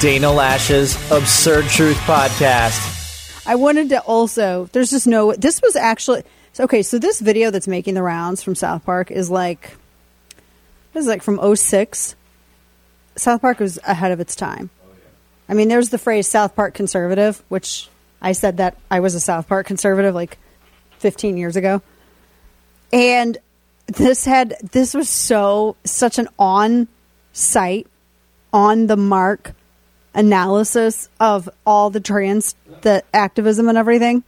Dana 0.00 0.26
Loesch's 0.26 0.94
Absurd 1.10 1.66
Truth 1.66 1.96
Podcast. 1.98 3.46
I 3.46 3.54
wanted 3.54 3.90
to 3.90 4.00
also, 4.00 4.68
there's 4.72 4.90
just 4.90 5.06
no, 5.06 5.32
this 5.32 5.62
was 5.62 5.76
actually, 5.76 6.24
okay, 6.58 6.82
so 6.82 6.98
this 6.98 7.20
video 7.20 7.50
that's 7.50 7.68
making 7.68 7.94
the 7.94 8.02
rounds 8.02 8.42
from 8.42 8.54
South 8.54 8.84
Park 8.84 9.10
is 9.10 9.30
like, 9.30 9.76
this 10.92 11.02
is 11.02 11.06
like 11.06 11.22
from 11.22 11.56
06. 11.56 12.16
South 13.16 13.40
Park 13.40 13.60
was 13.60 13.78
ahead 13.84 14.12
of 14.12 14.20
its 14.20 14.34
time. 14.34 14.70
I 15.48 15.54
mean, 15.54 15.68
there's 15.68 15.90
the 15.90 15.98
phrase 15.98 16.26
South 16.26 16.56
Park 16.56 16.74
conservative, 16.74 17.42
which 17.48 17.88
I 18.20 18.32
said 18.32 18.56
that 18.56 18.76
I 18.90 19.00
was 19.00 19.14
a 19.14 19.20
South 19.20 19.48
Park 19.48 19.66
conservative 19.66 20.14
like 20.14 20.38
15 20.98 21.36
years 21.36 21.56
ago. 21.56 21.82
And 22.92 23.38
this 23.86 24.24
had, 24.24 24.56
this 24.72 24.94
was 24.94 25.08
so, 25.08 25.76
such 25.84 26.18
an 26.18 26.28
on 26.38 26.88
site, 27.32 27.86
on 28.52 28.86
the 28.86 28.96
mark 28.96 29.54
analysis 30.14 31.08
of 31.20 31.48
all 31.66 31.90
the 31.90 32.00
trans, 32.00 32.54
the 32.82 33.02
activism 33.12 33.68
and 33.68 33.76
everything. 33.76 34.24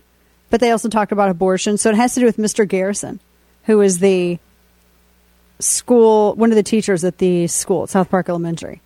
But 0.50 0.60
they 0.60 0.70
also 0.70 0.88
talked 0.88 1.12
about 1.12 1.30
abortion. 1.30 1.78
So 1.78 1.90
it 1.90 1.96
has 1.96 2.14
to 2.14 2.20
do 2.20 2.26
with 2.26 2.36
Mr. 2.36 2.66
Garrison, 2.66 3.20
who 3.64 3.80
is 3.80 3.98
the 3.98 4.38
school, 5.58 6.34
one 6.34 6.50
of 6.50 6.56
the 6.56 6.62
teachers 6.62 7.04
at 7.04 7.18
the 7.18 7.46
school 7.46 7.84
at 7.84 7.90
South 7.90 8.10
Park 8.10 8.28
Elementary. 8.28 8.80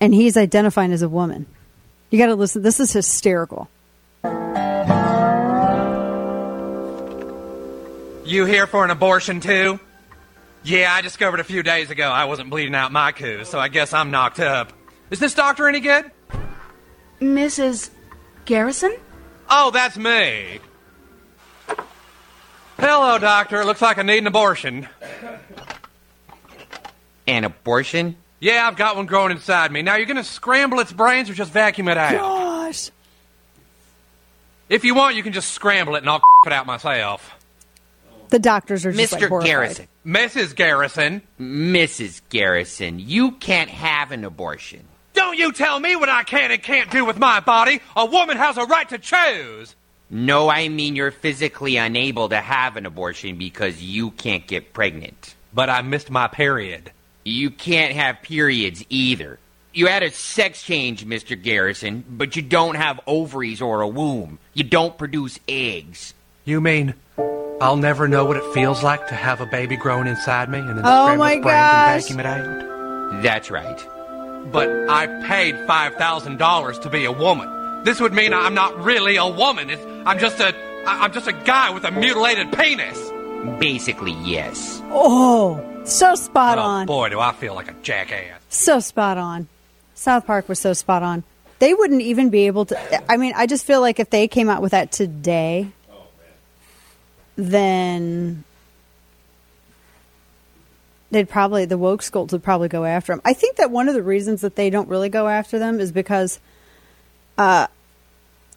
And 0.00 0.14
he's 0.14 0.36
identifying 0.36 0.92
as 0.92 1.02
a 1.02 1.08
woman. 1.08 1.46
You 2.10 2.18
got 2.18 2.26
to 2.26 2.34
listen. 2.34 2.62
This 2.62 2.80
is 2.80 2.92
hysterical. 2.92 3.68
You 8.24 8.44
here 8.44 8.66
for 8.66 8.84
an 8.84 8.90
abortion 8.90 9.40
too? 9.40 9.80
Yeah, 10.62 10.92
I 10.92 11.00
discovered 11.00 11.40
a 11.40 11.44
few 11.44 11.62
days 11.62 11.90
ago 11.90 12.04
I 12.04 12.26
wasn't 12.26 12.50
bleeding 12.50 12.74
out 12.74 12.92
my 12.92 13.12
coo, 13.12 13.44
so 13.44 13.58
I 13.58 13.68
guess 13.68 13.92
I'm 13.92 14.10
knocked 14.10 14.40
up. 14.40 14.72
Is 15.10 15.18
this 15.18 15.34
doctor 15.34 15.68
any 15.68 15.80
good? 15.80 16.10
Mrs. 17.20 17.90
Garrison? 18.44 18.96
Oh, 19.48 19.70
that's 19.72 19.96
me. 19.98 20.60
Hello, 22.78 23.18
doctor. 23.18 23.64
Looks 23.64 23.82
like 23.82 23.98
I 23.98 24.02
need 24.02 24.18
an 24.18 24.26
abortion. 24.28 24.88
An 27.26 27.44
abortion? 27.44 28.16
Yeah, 28.38 28.66
I've 28.66 28.76
got 28.76 28.96
one 28.96 29.06
growing 29.06 29.32
inside 29.32 29.70
me. 29.70 29.82
Now, 29.82 29.96
you're 29.96 30.06
gonna 30.06 30.24
scramble 30.24 30.80
its 30.80 30.92
brains 30.92 31.28
or 31.28 31.34
just 31.34 31.52
vacuum 31.52 31.88
it 31.88 31.98
out? 31.98 32.12
Gosh. 32.12 32.90
If 34.68 34.84
you 34.84 34.94
want, 34.94 35.16
you 35.16 35.22
can 35.22 35.32
just 35.32 35.50
scramble 35.50 35.96
it 35.96 35.98
and 35.98 36.08
I'll 36.08 36.22
it 36.46 36.52
out 36.52 36.64
myself. 36.66 37.36
The 38.30 38.38
doctors 38.38 38.86
are 38.86 38.92
just 38.92 39.12
Mr. 39.14 39.28
like. 39.28 39.44
Garrison. 39.44 39.88
Mrs. 40.06 40.54
Garrison, 40.54 41.22
Mrs. 41.38 42.22
Garrison, 42.30 43.00
you 43.00 43.32
can't 43.32 43.68
have 43.68 44.12
an 44.12 44.24
abortion. 44.24 44.86
Don't 45.14 45.38
you 45.38 45.52
tell 45.52 45.78
me 45.80 45.96
what 45.96 46.08
I 46.08 46.22
can 46.22 46.50
and 46.50 46.62
can't 46.62 46.90
do 46.90 47.04
with 47.04 47.18
my 47.18 47.40
body. 47.40 47.80
A 47.96 48.06
woman 48.06 48.36
has 48.36 48.56
a 48.56 48.64
right 48.64 48.88
to 48.90 48.98
choose. 48.98 49.74
No, 50.08 50.48
I 50.50 50.68
mean 50.68 50.96
you're 50.96 51.10
physically 51.10 51.76
unable 51.76 52.28
to 52.30 52.36
have 52.40 52.76
an 52.76 52.86
abortion 52.86 53.36
because 53.36 53.80
you 53.82 54.10
can't 54.12 54.46
get 54.46 54.72
pregnant. 54.72 55.34
But 55.54 55.70
I 55.70 55.82
missed 55.82 56.10
my 56.10 56.26
period. 56.28 56.90
You 57.24 57.50
can't 57.50 57.92
have 57.94 58.22
periods 58.22 58.84
either. 58.88 59.38
You 59.72 59.86
had 59.86 60.02
a 60.02 60.10
sex 60.10 60.62
change, 60.64 61.06
Mr. 61.06 61.40
Garrison, 61.40 62.04
but 62.08 62.34
you 62.34 62.42
don't 62.42 62.74
have 62.74 62.98
ovaries 63.06 63.62
or 63.62 63.82
a 63.82 63.88
womb. 63.88 64.38
You 64.52 64.64
don't 64.64 64.98
produce 64.98 65.38
eggs. 65.46 66.12
You 66.44 66.60
mean 66.60 66.94
I'll 67.60 67.76
never 67.76 68.08
know 68.08 68.24
what 68.24 68.36
it 68.36 68.54
feels 68.54 68.82
like 68.82 69.06
to 69.08 69.14
have 69.14 69.40
a 69.40 69.46
baby 69.46 69.76
growing 69.76 70.06
inside 70.08 70.48
me 70.48 70.58
oh 70.58 70.62
and 70.62 70.78
then 70.78 70.84
Oh 70.84 71.04
scramble 71.14 71.18
my 71.18 71.32
its 71.34 71.42
brains 71.42 71.44
gosh. 71.44 72.10
and 72.10 72.16
vacuum 72.16 72.20
it 72.20 72.26
out? 72.26 73.22
That's 73.22 73.50
right. 73.50 73.86
But 74.52 74.68
I 74.88 75.06
paid 75.26 75.56
five 75.66 75.94
thousand 75.94 76.38
dollars 76.38 76.78
to 76.80 76.90
be 76.90 77.04
a 77.04 77.12
woman. 77.12 77.84
This 77.84 78.00
would 78.00 78.12
mean 78.12 78.34
I'm 78.34 78.54
not 78.54 78.78
really 78.82 79.16
a 79.16 79.26
woman. 79.26 79.70
It's, 79.70 79.82
I'm 80.06 80.18
just 80.18 80.40
a 80.40 80.54
I'm 80.86 81.12
just 81.12 81.28
a 81.28 81.32
guy 81.32 81.70
with 81.70 81.84
a 81.84 81.90
mutilated 81.90 82.52
penis. 82.52 83.10
Basically, 83.58 84.12
yes. 84.24 84.82
Oh, 84.90 85.64
so 85.84 86.14
spot 86.14 86.58
oh 86.58 86.62
on. 86.62 86.86
boy, 86.86 87.08
do 87.08 87.20
I 87.20 87.32
feel 87.32 87.54
like 87.54 87.70
a 87.70 87.74
jackass. 87.82 88.40
So 88.48 88.80
spot 88.80 89.16
on. 89.18 89.48
South 89.94 90.26
Park 90.26 90.48
was 90.48 90.58
so 90.58 90.72
spot 90.72 91.02
on. 91.02 91.22
They 91.58 91.74
wouldn't 91.74 92.02
even 92.02 92.30
be 92.30 92.46
able 92.46 92.64
to. 92.66 93.12
I 93.12 93.18
mean, 93.18 93.34
I 93.36 93.46
just 93.46 93.66
feel 93.66 93.80
like 93.80 94.00
if 94.00 94.10
they 94.10 94.28
came 94.28 94.48
out 94.48 94.62
with 94.62 94.72
that 94.72 94.92
today, 94.92 95.68
then 97.36 98.44
they'd 101.10 101.28
probably 101.28 101.64
the 101.64 101.78
woke 101.78 102.02
schools 102.02 102.32
would 102.32 102.42
probably 102.42 102.68
go 102.68 102.84
after 102.84 103.12
them. 103.12 103.22
I 103.24 103.32
think 103.32 103.56
that 103.56 103.70
one 103.70 103.88
of 103.88 103.94
the 103.94 104.02
reasons 104.02 104.40
that 104.42 104.56
they 104.56 104.70
don't 104.70 104.88
really 104.88 105.08
go 105.08 105.28
after 105.28 105.58
them 105.58 105.80
is 105.80 105.92
because 105.92 106.40
uh, 107.38 107.66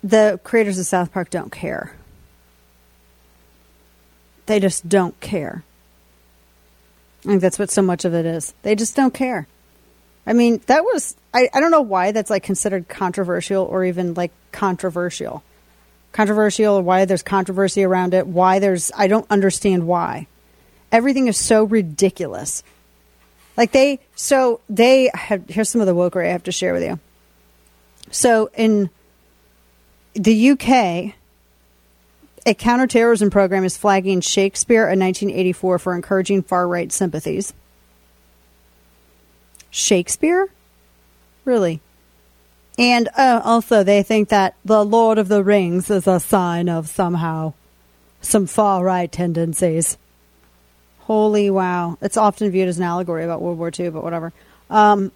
the 0.04 0.40
creators 0.44 0.78
of 0.80 0.86
South 0.86 1.12
Park 1.12 1.30
don't 1.30 1.52
care. 1.52 1.96
They 4.46 4.60
just 4.60 4.88
don't 4.88 5.18
care. 5.20 5.64
I 7.24 7.30
think 7.30 7.42
that's 7.42 7.58
what 7.58 7.72
so 7.72 7.82
much 7.82 8.04
of 8.04 8.14
it 8.14 8.26
is. 8.26 8.54
They 8.64 8.76
just 8.76 8.96
don't 8.96 9.14
care. 9.14 9.48
I 10.28 10.34
mean, 10.34 10.62
that 10.68 10.84
was 10.84 11.16
I, 11.34 11.50
I 11.54 11.60
don't 11.60 11.72
know 11.72 11.82
why 11.82 12.12
that's 12.12 12.30
like 12.30 12.44
considered 12.44 12.88
controversial 12.88 13.66
or 13.66 13.86
even 13.86 14.14
like 14.14 14.32
controversial. 14.52 15.44
Controversial, 16.12 16.82
why 16.82 17.06
there's 17.06 17.24
controversy 17.24 17.84
around 17.84 18.14
it, 18.14 18.28
why 18.28 18.60
there's 18.60 18.92
I 18.96 19.08
don't 19.08 19.26
understand 19.30 19.88
why. 19.88 20.28
Everything 20.94 21.28
is 21.28 21.38
so 21.38 21.66
ridiculous. 21.66 22.64
Like 23.58 23.72
they 23.74 24.00
so 24.16 24.62
they 24.70 25.12
have 25.14 25.50
here's 25.50 25.70
some 25.70 25.82
of 25.82 25.88
the 25.88 25.96
wokery 25.96 26.28
I 26.28 26.32
have 26.32 26.44
to 26.44 26.52
share 26.52 26.72
with 26.72 26.84
you. 26.84 27.00
So 28.12 28.50
in 28.56 28.90
the 30.14 30.52
UK, 30.52 31.16
a 32.46 32.54
counterterrorism 32.54 33.32
program 33.32 33.64
is 33.64 33.76
flagging 33.76 34.22
Shakespeare 34.22 34.84
in 34.84 35.00
1984 35.00 35.80
for 35.80 35.96
encouraging 35.96 36.44
far 36.44 36.68
right 36.68 36.92
sympathies. 36.92 37.54
Shakespeare? 39.72 40.50
Really? 41.46 41.82
And 42.78 43.10
uh, 43.18 43.42
also, 43.44 43.84
they 43.84 44.04
think 44.04 44.30
that 44.30 44.56
the 44.66 44.84
Lord 44.84 45.18
of 45.18 45.28
the 45.28 45.44
Rings 45.44 45.90
is 45.90 46.08
a 46.08 46.20
sign 46.20 46.70
of 46.70 46.88
somehow 46.88 47.54
some 48.22 48.48
far 48.48 48.84
right 48.84 49.12
tendencies. 49.12 49.98
Holy 51.14 51.52
wow. 51.52 51.96
It's 52.02 52.18
often 52.18 52.50
viewed 52.50 52.68
as 52.68 52.80
an 52.80 52.84
allegory 52.84 53.24
about 53.24 53.40
World 53.40 53.60
War 53.60 53.70
II, 53.78 53.90
but 53.90 54.04
whatever. 54.04 54.34
Um, 54.68 55.12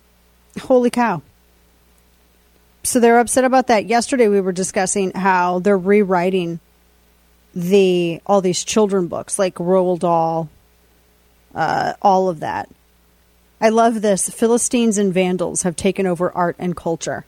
holy 0.62 0.91
cow. 0.91 1.24
So 2.84 3.00
they're 3.00 3.18
upset 3.18 3.44
about 3.44 3.66
that. 3.66 3.88
Yesterday, 3.88 4.28
we 4.28 4.40
were 4.40 4.52
discussing 4.52 5.12
how 5.13 5.57
they're 5.57 5.75
rewriting 5.75 6.59
the 7.56 8.22
all 8.28 8.41
these 8.41 8.63
children 8.63 9.07
books 9.07 9.40
like 9.40 9.56
Roald 9.56 10.02
Dahl, 10.02 10.50
uh, 11.56 11.94
all 12.03 12.30
of 12.30 12.41
that. 12.41 12.69
I 13.59 13.69
love 13.69 14.03
this. 14.03 14.30
Philistines 14.30 15.00
and 15.00 15.12
Vandals 15.12 15.63
have 15.63 15.75
taken 15.75 16.06
over 16.06 16.31
art 16.31 16.57
and 16.59 16.78
culture. 16.78 17.25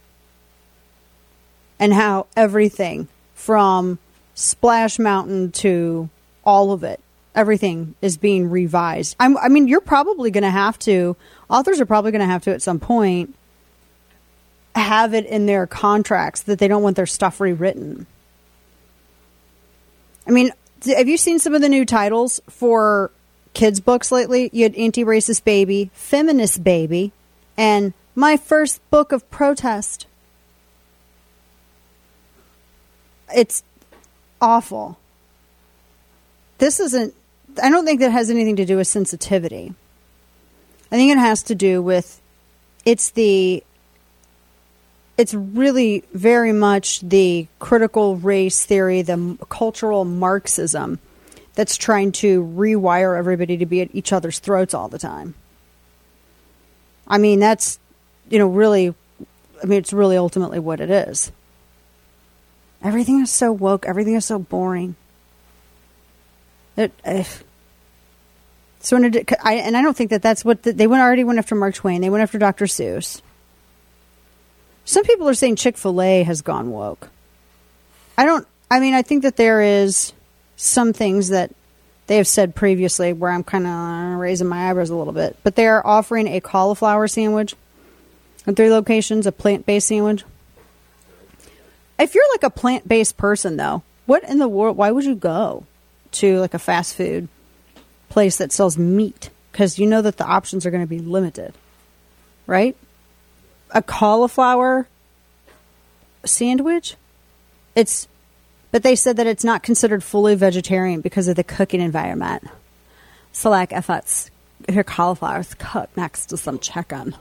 And 1.79 1.91
how 1.91 2.27
everything 2.37 3.07
from 3.33 3.97
Splash 4.35 4.99
Mountain 4.99 5.53
to 5.53 6.09
all 6.45 6.71
of 6.71 6.83
it, 6.83 6.99
everything 7.39 7.95
is 8.01 8.17
being 8.17 8.49
revised. 8.49 9.15
I'm, 9.19 9.37
I 9.37 9.47
mean, 9.47 9.69
you're 9.69 9.79
probably 9.79 10.29
going 10.29 10.43
to 10.43 10.49
have 10.49 10.77
to, 10.79 11.15
authors 11.49 11.79
are 11.79 11.85
probably 11.85 12.11
going 12.11 12.19
to 12.19 12.27
have 12.27 12.43
to 12.43 12.51
at 12.51 12.61
some 12.61 12.79
point 12.79 13.33
have 14.75 15.13
it 15.13 15.25
in 15.25 15.45
their 15.45 15.65
contracts 15.65 16.43
that 16.43 16.59
they 16.59 16.67
don't 16.67 16.83
want 16.83 16.97
their 16.97 17.05
stuff 17.05 17.39
rewritten. 17.39 18.07
I 20.27 20.31
mean, 20.31 20.51
have 20.85 21.07
you 21.07 21.17
seen 21.17 21.39
some 21.39 21.55
of 21.55 21.61
the 21.61 21.69
new 21.69 21.85
titles 21.85 22.41
for 22.49 23.09
kids' 23.53 23.79
books 23.79 24.11
lately? 24.11 24.49
You 24.51 24.63
had 24.63 24.75
Anti 24.75 25.05
Racist 25.05 25.45
Baby, 25.45 25.91
Feminist 25.93 26.61
Baby, 26.61 27.13
and 27.57 27.93
My 28.15 28.35
First 28.35 28.81
Book 28.91 29.13
of 29.13 29.29
Protest. 29.31 30.07
It's 33.33 33.63
awful. 34.41 34.97
This 36.59 36.81
isn't, 36.81 37.15
I 37.61 37.69
don't 37.69 37.85
think 37.85 37.99
that 37.99 38.11
has 38.11 38.29
anything 38.29 38.55
to 38.57 38.65
do 38.65 38.77
with 38.77 38.87
sensitivity. 38.87 39.73
I 40.91 40.95
think 40.95 41.11
it 41.11 41.17
has 41.17 41.43
to 41.43 41.55
do 41.55 41.81
with 41.81 42.21
it's 42.85 43.11
the 43.11 43.63
it's 45.17 45.33
really 45.33 46.05
very 46.13 46.53
much 46.53 47.01
the 47.01 47.47
critical 47.59 48.15
race 48.15 48.65
theory, 48.65 49.01
the 49.01 49.37
cultural 49.49 50.05
Marxism 50.05 50.99
that's 51.55 51.75
trying 51.75 52.13
to 52.13 52.41
rewire 52.41 53.17
everybody 53.17 53.57
to 53.57 53.65
be 53.65 53.81
at 53.81 53.93
each 53.93 54.13
other's 54.13 54.39
throats 54.39 54.73
all 54.73 54.87
the 54.87 54.97
time. 54.97 55.35
I 57.05 57.17
mean, 57.17 57.41
that's, 57.41 57.79
you 58.29 58.39
know, 58.39 58.47
really, 58.47 58.95
I 59.61 59.65
mean, 59.65 59.79
it's 59.79 59.91
really 59.91 60.15
ultimately 60.15 60.59
what 60.59 60.79
it 60.79 60.89
is. 60.89 61.33
Everything 62.81 63.19
is 63.19 63.29
so 63.29 63.51
woke, 63.51 63.85
everything 63.85 64.15
is 64.15 64.23
so 64.23 64.39
boring. 64.39 64.95
It, 66.79 66.93
eh. 67.03 67.25
so, 68.79 68.95
and 68.95 69.37
I 69.45 69.81
don't 69.81 69.97
think 69.97 70.11
that 70.11 70.21
that's 70.21 70.45
what 70.45 70.63
the, 70.63 70.71
they 70.71 70.87
went 70.87 71.03
already 71.03 71.25
went 71.25 71.37
after 71.37 71.53
Mark 71.53 71.75
Twain. 71.75 71.99
They 71.99 72.09
went 72.09 72.21
after 72.21 72.37
Dr. 72.37 72.65
Seuss. 72.65 73.21
Some 74.85 75.03
people 75.03 75.27
are 75.27 75.33
saying 75.33 75.57
Chick 75.57 75.77
fil 75.77 76.01
A 76.01 76.23
has 76.23 76.41
gone 76.41 76.71
woke. 76.71 77.09
I 78.17 78.23
don't, 78.25 78.47
I 78.71 78.79
mean, 78.79 78.93
I 78.93 79.01
think 79.01 79.23
that 79.23 79.35
there 79.35 79.61
is 79.61 80.13
some 80.55 80.93
things 80.93 81.29
that 81.29 81.51
they 82.07 82.15
have 82.15 82.27
said 82.27 82.55
previously 82.55 83.11
where 83.11 83.29
I'm 83.29 83.43
kind 83.43 83.67
of 83.67 84.19
raising 84.19 84.47
my 84.47 84.69
eyebrows 84.69 84.89
a 84.89 84.95
little 84.95 85.11
bit. 85.11 85.35
But 85.43 85.57
they 85.57 85.67
are 85.67 85.85
offering 85.85 86.29
a 86.29 86.39
cauliflower 86.39 87.09
sandwich 87.09 87.55
in 88.47 88.55
three 88.55 88.69
locations, 88.69 89.27
a 89.27 89.33
plant 89.33 89.65
based 89.65 89.89
sandwich. 89.89 90.23
If 91.99 92.15
you're 92.15 92.31
like 92.31 92.43
a 92.43 92.49
plant 92.49 92.87
based 92.87 93.17
person, 93.17 93.57
though, 93.57 93.83
what 94.05 94.23
in 94.23 94.39
the 94.39 94.47
world, 94.47 94.77
why 94.77 94.91
would 94.91 95.03
you 95.03 95.15
go 95.15 95.65
to 96.13 96.39
like 96.39 96.53
a 96.53 96.59
fast 96.59 96.95
food 96.95 97.27
place 98.09 98.37
that 98.37 98.51
sells 98.51 98.77
meat? 98.77 99.29
Because 99.51 99.79
you 99.79 99.85
know 99.85 100.01
that 100.01 100.17
the 100.17 100.25
options 100.25 100.65
are 100.65 100.71
going 100.71 100.83
to 100.83 100.87
be 100.87 100.99
limited, 100.99 101.53
right? 102.45 102.75
A 103.71 103.81
cauliflower 103.81 104.87
sandwich? 106.25 106.95
It's 107.75 108.07
but 108.71 108.83
they 108.83 108.95
said 108.95 109.17
that 109.17 109.27
it's 109.27 109.43
not 109.43 109.63
considered 109.63 110.03
fully 110.03 110.35
vegetarian 110.35 111.01
because 111.01 111.27
of 111.27 111.35
the 111.35 111.43
cooking 111.43 111.81
environment. 111.81 112.47
So, 113.31 113.49
like, 113.49 113.73
if 113.73 113.89
it's 113.89 114.29
your 114.67 114.83
cauliflower 114.83 115.39
is 115.39 115.53
cooked 115.55 115.97
next 115.97 116.27
to 116.27 116.37
some 116.37 116.59
chicken, 116.59 117.15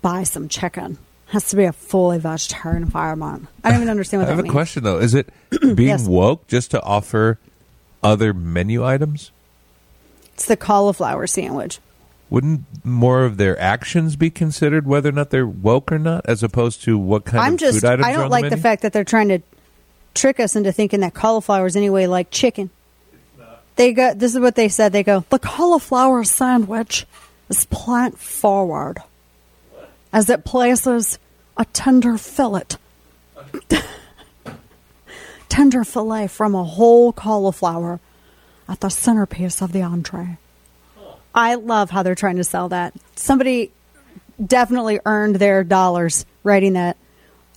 buy 0.00 0.22
some 0.22 0.48
chicken. 0.48 0.98
Has 1.32 1.48
to 1.48 1.56
be 1.56 1.64
a 1.64 1.72
fully 1.72 2.18
vegetarian 2.18 2.82
environment. 2.82 3.48
I 3.64 3.70
don't 3.70 3.78
even 3.78 3.88
understand 3.88 4.20
what 4.20 4.26
that. 4.26 4.32
I 4.32 4.36
that 4.36 4.44
have 4.44 4.50
a 4.50 4.52
question 4.52 4.84
though. 4.84 4.98
Is 4.98 5.14
it 5.14 5.30
being 5.60 5.88
Yes. 5.88 6.06
woke 6.06 6.46
just 6.46 6.70
to 6.72 6.82
offer 6.82 7.38
other 8.02 8.34
menu 8.34 8.84
items? 8.84 9.30
It's 10.34 10.44
the 10.44 10.58
cauliflower 10.58 11.26
sandwich. 11.26 11.78
Wouldn't 12.28 12.62
more 12.84 13.24
of 13.24 13.36
their 13.38 13.58
actions 13.58 14.16
be 14.16 14.28
considered 14.30 14.86
whether 14.86 15.08
or 15.08 15.12
not 15.12 15.30
they're 15.30 15.46
woke 15.46 15.90
or 15.90 15.98
not, 15.98 16.24
as 16.26 16.42
opposed 16.42 16.82
to 16.84 16.98
what 16.98 17.24
kind 17.24 17.38
I'm 17.40 17.54
of 17.54 17.60
just. 17.60 17.80
food 17.80 17.86
items 17.88 18.06
I 18.06 18.12
are 18.12 18.16
don't 18.22 18.30
like 18.30 18.44
the, 18.44 18.50
the 18.50 18.56
menu? 18.56 18.62
fact 18.62 18.82
that 18.82 18.92
they're 18.92 19.04
trying 19.04 19.28
to 19.28 19.40
trick 20.14 20.38
us 20.38 20.54
into 20.54 20.70
thinking 20.72 21.00
that 21.00 21.14
cauliflower 21.14 21.64
is 21.66 21.76
anyway 21.76 22.06
like 22.06 22.30
chicken. 22.30 22.68
They 23.76 23.94
got 23.94 24.18
this 24.18 24.34
is 24.34 24.40
what 24.40 24.54
they 24.54 24.68
said. 24.68 24.92
They 24.92 25.02
go 25.02 25.24
the 25.30 25.38
cauliflower 25.38 26.24
sandwich 26.24 27.06
is 27.48 27.64
plant 27.66 28.18
forward, 28.18 28.98
as 30.12 30.28
it 30.28 30.44
places 30.44 31.18
a 31.56 31.64
tender 31.66 32.16
fillet, 32.16 32.62
tender 35.48 35.84
fillet 35.84 36.28
from 36.28 36.54
a 36.54 36.64
whole 36.64 37.12
cauliflower 37.12 38.00
at 38.68 38.80
the 38.80 38.88
centerpiece 38.88 39.60
of 39.60 39.72
the 39.72 39.82
entree. 39.82 40.38
I 41.34 41.54
love 41.54 41.90
how 41.90 42.02
they're 42.02 42.14
trying 42.14 42.36
to 42.36 42.44
sell 42.44 42.68
that. 42.70 42.94
Somebody 43.16 43.70
definitely 44.44 45.00
earned 45.04 45.36
their 45.36 45.64
dollars 45.64 46.26
writing 46.42 46.74
that. 46.74 46.96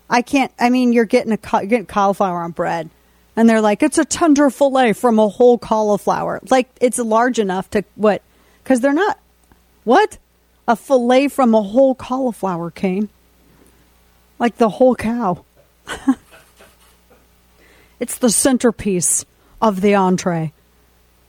I 0.09 0.21
can't. 0.21 0.51
I 0.59 0.69
mean, 0.69 0.93
you're 0.93 1.05
getting 1.05 1.33
a 1.33 1.39
you're 1.53 1.65
getting 1.65 1.85
cauliflower 1.85 2.41
on 2.41 2.51
bread, 2.51 2.89
and 3.35 3.49
they're 3.49 3.61
like, 3.61 3.81
it's 3.81 3.97
a 3.97 4.05
tender 4.05 4.49
fillet 4.49 4.93
from 4.93 5.19
a 5.19 5.27
whole 5.27 5.57
cauliflower. 5.57 6.39
Like 6.49 6.69
it's 6.79 6.99
large 6.99 7.39
enough 7.39 7.69
to 7.71 7.83
what? 7.95 8.21
Because 8.63 8.81
they're 8.81 8.93
not. 8.93 9.19
What? 9.83 10.17
A 10.67 10.75
fillet 10.75 11.27
from 11.27 11.53
a 11.53 11.61
whole 11.61 11.95
cauliflower, 11.95 12.71
Kane. 12.71 13.09
Like 14.39 14.57
the 14.57 14.69
whole 14.69 14.95
cow. 14.95 15.45
it's 17.99 18.17
the 18.17 18.29
centerpiece 18.29 19.25
of 19.61 19.81
the 19.81 19.95
entree. 19.95 20.51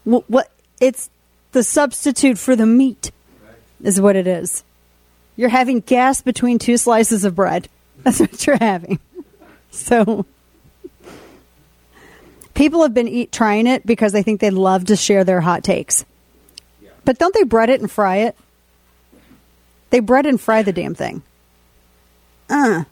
What? 0.05 0.29
what 0.29 0.51
it's 0.81 1.11
the 1.53 1.63
substitute 1.63 2.39
for 2.39 2.55
the 2.55 2.67
meat, 2.67 3.11
is 3.83 4.01
what 4.01 4.17
it 4.17 4.27
is. 4.27 4.65
You're 5.37 5.49
having 5.49 5.81
gas 5.81 6.23
between 6.23 6.59
two 6.59 6.77
slices 6.77 7.25
of 7.25 7.35
bread. 7.35 7.69
That's 8.03 8.21
what 8.21 8.47
you're 8.47 8.57
having. 8.57 8.99
So 9.73 10.25
people 12.55 12.81
have 12.81 12.95
been 12.95 13.09
eat 13.09 13.31
trying 13.31 13.67
it 13.67 13.85
because 13.85 14.13
they 14.13 14.23
think 14.23 14.41
they'd 14.41 14.51
love 14.51 14.87
to 14.87 14.97
share 14.97 15.23
their 15.23 15.43
hot 15.43 15.63
takes. 15.63 16.07
But 17.05 17.19
don't 17.19 17.35
they 17.35 17.43
bread 17.43 17.69
it 17.69 17.81
and 17.81 17.91
fry 17.91 18.19
it? 18.19 18.37
They 19.91 20.01
bread 20.01 20.25
and 20.25 20.41
fry 20.41 20.63
the 20.63 20.73
damn 20.73 20.95
thing. 20.95 21.23
Uh, 22.49 22.85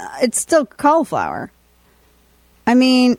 Uh, 0.00 0.08
it's 0.22 0.40
still 0.40 0.64
cauliflower. 0.64 1.50
I 2.66 2.74
mean, 2.74 3.18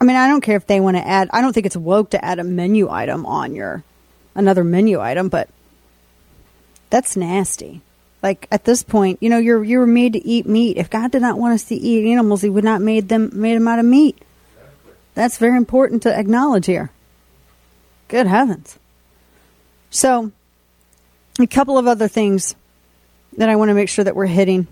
I 0.00 0.04
mean, 0.04 0.16
I 0.16 0.28
don't 0.28 0.42
care 0.42 0.56
if 0.56 0.66
they 0.66 0.80
want 0.80 0.96
to 0.96 1.06
add. 1.06 1.30
I 1.32 1.40
don't 1.40 1.52
think 1.52 1.66
it's 1.66 1.76
woke 1.76 2.10
to 2.10 2.22
add 2.22 2.38
a 2.38 2.44
menu 2.44 2.90
item 2.90 3.24
on 3.24 3.54
your 3.54 3.82
another 4.34 4.64
menu 4.64 5.00
item, 5.00 5.28
but 5.28 5.48
that's 6.90 7.16
nasty. 7.16 7.80
Like 8.22 8.46
at 8.50 8.64
this 8.64 8.82
point, 8.82 9.22
you 9.22 9.30
know, 9.30 9.38
you're 9.38 9.62
you 9.64 9.78
were 9.78 9.86
made 9.86 10.12
to 10.14 10.26
eat 10.26 10.46
meat. 10.46 10.76
If 10.76 10.90
God 10.90 11.12
did 11.12 11.22
not 11.22 11.38
want 11.38 11.54
us 11.54 11.64
to 11.64 11.74
eat 11.74 12.10
animals, 12.10 12.42
He 12.42 12.50
would 12.50 12.64
not 12.64 12.82
made 12.82 13.08
them 13.08 13.30
made 13.32 13.56
them 13.56 13.68
out 13.68 13.78
of 13.78 13.84
meat. 13.84 14.20
That's 15.14 15.38
very 15.38 15.56
important 15.56 16.02
to 16.02 16.14
acknowledge 16.14 16.66
here. 16.66 16.90
Good 18.08 18.26
heavens! 18.26 18.78
So, 19.90 20.30
a 21.40 21.46
couple 21.46 21.78
of 21.78 21.86
other 21.86 22.08
things 22.08 22.54
that 23.38 23.48
I 23.48 23.56
want 23.56 23.70
to 23.70 23.74
make 23.74 23.88
sure 23.88 24.04
that 24.04 24.14
we're 24.14 24.26
hitting. 24.26 24.66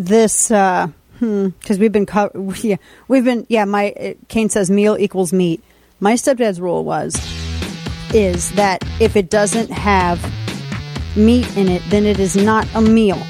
This, 0.00 0.50
uh, 0.50 0.86
hmm 1.18 1.48
because 1.48 1.78
we've 1.78 1.92
been, 1.92 2.06
co- 2.06 2.30
yeah, 2.62 2.76
we've 3.06 3.24
been, 3.24 3.44
yeah. 3.50 3.66
My 3.66 4.16
Kane 4.28 4.48
says 4.48 4.70
meal 4.70 4.96
equals 4.98 5.30
meat. 5.30 5.62
My 6.00 6.14
stepdad's 6.14 6.58
rule 6.58 6.84
was 6.84 7.14
is 8.14 8.50
that 8.52 8.82
if 8.98 9.14
it 9.14 9.28
doesn't 9.28 9.70
have 9.70 10.18
meat 11.16 11.54
in 11.54 11.68
it, 11.68 11.82
then 11.90 12.06
it 12.06 12.18
is 12.18 12.34
not 12.34 12.66
a 12.74 12.80
meal. 12.80 13.20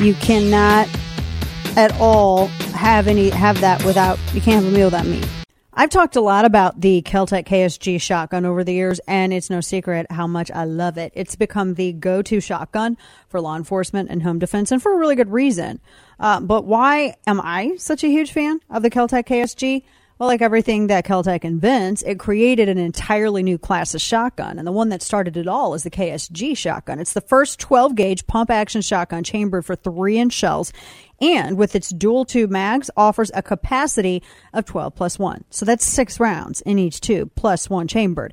You 0.00 0.14
cannot 0.14 0.88
at 1.76 1.94
all 2.00 2.48
have 2.74 3.06
any 3.06 3.30
have 3.30 3.60
that 3.60 3.84
without 3.84 4.18
you 4.34 4.40
can't 4.40 4.64
have 4.64 4.72
a 4.72 4.76
meal 4.76 4.88
without 4.88 5.06
meat. 5.06 5.28
I've 5.78 5.90
talked 5.90 6.16
a 6.16 6.22
lot 6.22 6.46
about 6.46 6.80
the 6.80 7.02
KelTec 7.02 7.44
KSG 7.44 8.00
shotgun 8.00 8.46
over 8.46 8.64
the 8.64 8.72
years, 8.72 8.98
and 9.06 9.30
it's 9.30 9.50
no 9.50 9.60
secret 9.60 10.10
how 10.10 10.26
much 10.26 10.50
I 10.50 10.64
love 10.64 10.96
it. 10.96 11.12
It's 11.14 11.36
become 11.36 11.74
the 11.74 11.92
go-to 11.92 12.40
shotgun 12.40 12.96
for 13.28 13.42
law 13.42 13.56
enforcement 13.56 14.08
and 14.08 14.22
home 14.22 14.38
defense, 14.38 14.72
and 14.72 14.82
for 14.82 14.94
a 14.94 14.96
really 14.96 15.16
good 15.16 15.30
reason. 15.30 15.80
Uh, 16.18 16.40
but 16.40 16.64
why 16.64 17.16
am 17.26 17.42
I 17.42 17.76
such 17.76 18.02
a 18.02 18.08
huge 18.08 18.32
fan 18.32 18.60
of 18.70 18.82
the 18.82 18.88
KelTec 18.88 19.26
KSG? 19.26 19.82
Well, 20.18 20.30
like 20.30 20.40
everything 20.40 20.86
that 20.86 21.04
KelTec 21.04 21.44
invents, 21.44 22.00
it 22.02 22.18
created 22.18 22.70
an 22.70 22.78
entirely 22.78 23.42
new 23.42 23.58
class 23.58 23.94
of 23.94 24.00
shotgun. 24.00 24.58
And 24.58 24.66
the 24.66 24.72
one 24.72 24.88
that 24.88 25.02
started 25.02 25.36
it 25.36 25.46
all 25.46 25.74
is 25.74 25.82
the 25.82 25.90
KSG 25.90 26.56
shotgun. 26.56 27.00
It's 27.00 27.12
the 27.12 27.20
first 27.20 27.60
12 27.60 27.94
gauge 27.94 28.26
pump 28.26 28.50
action 28.50 28.80
shotgun 28.80 29.24
chambered 29.24 29.66
for 29.66 29.76
three 29.76 30.16
inch 30.16 30.32
shells. 30.32 30.72
And 31.20 31.58
with 31.58 31.76
its 31.76 31.90
dual 31.90 32.24
tube 32.24 32.50
mags, 32.50 32.90
offers 32.96 33.30
a 33.34 33.42
capacity 33.42 34.22
of 34.54 34.64
12 34.64 34.94
plus 34.94 35.18
one. 35.18 35.44
So 35.50 35.66
that's 35.66 35.86
six 35.86 36.18
rounds 36.18 36.62
in 36.62 36.78
each 36.78 37.02
tube 37.02 37.32
plus 37.34 37.68
one 37.68 37.86
chambered. 37.86 38.32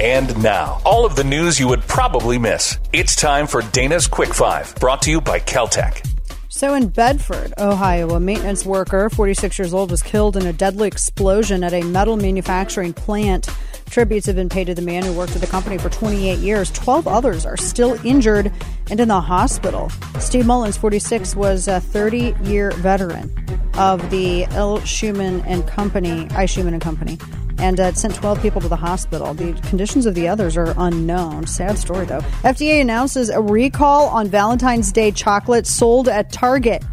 And 0.00 0.40
now, 0.40 0.80
all 0.84 1.04
of 1.04 1.16
the 1.16 1.24
news 1.24 1.58
you 1.58 1.66
would 1.66 1.82
probably 1.82 2.38
miss. 2.38 2.78
It's 2.92 3.16
time 3.16 3.48
for 3.48 3.62
Dana's 3.62 4.06
Quick 4.06 4.32
Five, 4.32 4.72
brought 4.76 5.02
to 5.02 5.10
you 5.10 5.20
by 5.20 5.40
KelTec. 5.40 6.08
So, 6.48 6.74
in 6.74 6.86
Bedford, 6.86 7.52
Ohio, 7.58 8.10
a 8.10 8.20
maintenance 8.20 8.64
worker, 8.64 9.10
46 9.10 9.58
years 9.58 9.74
old, 9.74 9.90
was 9.90 10.00
killed 10.00 10.36
in 10.36 10.46
a 10.46 10.52
deadly 10.52 10.86
explosion 10.86 11.64
at 11.64 11.72
a 11.72 11.82
metal 11.82 12.16
manufacturing 12.16 12.92
plant. 12.92 13.48
Tributes 13.90 14.26
have 14.26 14.36
been 14.36 14.48
paid 14.48 14.68
to 14.68 14.74
the 14.74 14.82
man 14.82 15.02
who 15.02 15.12
worked 15.14 15.34
at 15.34 15.40
the 15.40 15.48
company 15.48 15.78
for 15.78 15.90
28 15.90 16.38
years. 16.38 16.70
12 16.70 17.08
others 17.08 17.44
are 17.44 17.56
still 17.56 17.98
injured 18.06 18.52
and 18.90 19.00
in 19.00 19.08
the 19.08 19.20
hospital. 19.20 19.90
Steve 20.20 20.46
Mullins, 20.46 20.76
46, 20.76 21.34
was 21.34 21.66
a 21.66 21.80
30 21.80 22.36
year 22.44 22.70
veteran 22.70 23.34
of 23.74 24.10
the 24.10 24.44
L. 24.50 24.80
Schumann 24.84 25.40
and 25.40 25.66
Company, 25.66 26.28
I. 26.30 26.46
Schumann 26.46 26.74
and 26.74 26.82
Company, 26.82 27.18
and 27.58 27.80
uh, 27.80 27.92
sent 27.92 28.14
12 28.14 28.40
people 28.40 28.60
to 28.60 28.68
the 28.68 28.76
hospital. 28.76 29.34
The 29.34 29.52
conditions 29.68 30.06
of 30.06 30.14
the 30.14 30.28
others 30.28 30.56
are 30.56 30.74
unknown. 30.76 31.46
Sad 31.46 31.78
story, 31.78 32.06
though. 32.06 32.20
FDA 32.42 32.80
announces 32.80 33.28
a 33.30 33.40
recall 33.40 34.08
on 34.08 34.28
Valentine's 34.28 34.92
Day 34.92 35.10
chocolate 35.10 35.66
sold 35.66 36.08
at 36.08 36.32
Target. 36.32 36.84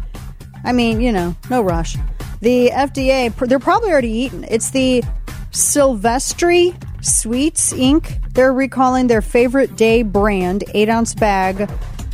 I 0.64 0.72
mean, 0.72 1.00
you 1.00 1.12
know, 1.12 1.36
no 1.50 1.62
rush. 1.62 1.96
The 2.40 2.70
FDA, 2.70 3.34
they're 3.48 3.58
probably 3.58 3.90
already 3.90 4.10
eaten. 4.10 4.44
It's 4.48 4.70
the 4.70 5.02
Silvestri 5.52 6.76
Sweets 7.02 7.72
Inc. 7.72 8.34
They're 8.34 8.52
recalling 8.52 9.06
their 9.06 9.22
favorite 9.22 9.76
day 9.76 10.02
brand, 10.02 10.64
eight 10.74 10.88
ounce 10.88 11.14
bag 11.14 11.70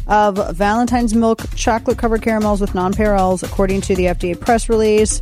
of 0.06 0.56
Valentine's 0.56 1.14
milk 1.14 1.42
chocolate 1.54 1.98
covered 1.98 2.22
caramels 2.22 2.60
with 2.60 2.70
nonpareils, 2.70 3.42
according 3.42 3.80
to 3.82 3.96
the 3.96 4.06
FDA 4.06 4.38
press 4.38 4.68
release. 4.68 5.20